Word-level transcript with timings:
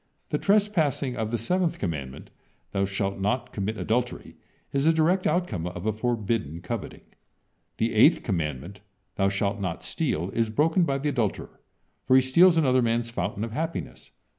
The 0.29 0.39
trespassing 0.39 1.15
of 1.15 1.29
the 1.29 1.37
seventh 1.37 1.77
commandment: 1.77 2.31
"Thou 2.71 2.85
shalt 2.85 3.19
not 3.19 3.53
commit 3.53 3.77
adultery," 3.77 4.35
is 4.73 4.85
the 4.85 4.91
direct 4.91 5.27
outcome 5.27 5.67
of 5.67 5.85
a 5.85 5.93
forbidden 5.93 6.59
coveting. 6.61 7.03
The 7.77 7.93
eighth 7.93 8.23
commandment: 8.23 8.79
"Thou 9.17 9.29
shalt 9.29 9.59
not 9.59 9.83
steal," 9.83 10.31
is 10.31 10.49
broken 10.49 10.85
by 10.85 10.97
the 10.97 11.09
adulterer, 11.09 11.59
for 12.07 12.15
he 12.15 12.21
steals 12.23 12.57
another 12.57 12.81
man's 12.81 13.11
fountain 13.11 13.43
of 13.43 13.51
happiness. 13.51 14.09